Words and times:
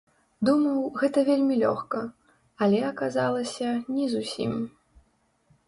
Думаў, 0.47 0.79
гэта 1.01 1.23
вельмі 1.27 1.57
лёгка, 1.65 2.01
але 2.67 2.79
аказалася 2.91 3.69
не 3.99 4.11
зусім. 4.15 4.59